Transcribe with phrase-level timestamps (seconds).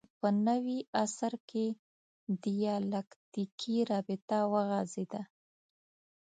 [0.19, 1.65] په نوي عصر کې
[2.43, 5.21] دیالکتیکي رابطه وغځېده